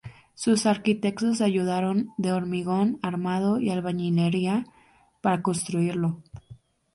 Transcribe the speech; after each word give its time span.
Sus 0.33 0.65
arquitectos 0.65 1.37
se 1.37 1.43
ayudaron 1.43 2.09
de 2.17 2.33
hormigón 2.33 2.97
armado 3.03 3.59
y 3.59 3.69
albañilería 3.69 4.65
para 5.21 5.43
construirlo. 5.43 6.23